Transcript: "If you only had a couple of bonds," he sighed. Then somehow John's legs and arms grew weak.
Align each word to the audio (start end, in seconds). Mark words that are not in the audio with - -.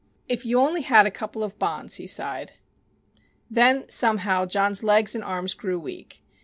"If 0.27 0.47
you 0.47 0.59
only 0.59 0.81
had 0.81 1.05
a 1.05 1.11
couple 1.11 1.43
of 1.43 1.59
bonds," 1.59 1.97
he 1.97 2.07
sighed. 2.07 2.53
Then 3.51 3.87
somehow 3.87 4.47
John's 4.47 4.83
legs 4.83 5.13
and 5.13 5.23
arms 5.23 5.53
grew 5.53 5.77
weak. 5.79 6.23